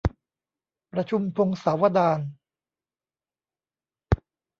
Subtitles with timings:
[0.93, 2.19] ประชุมพงศาวดาร